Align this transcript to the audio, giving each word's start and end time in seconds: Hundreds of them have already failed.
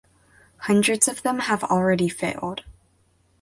Hundreds 0.61 1.07
of 1.07 1.21
them 1.21 1.41
have 1.41 1.63
already 1.65 2.09
failed. 2.09 2.63